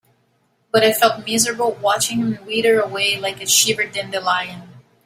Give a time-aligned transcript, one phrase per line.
[0.71, 4.63] But I felt miserable watching him wither away like a shriveled dandelion.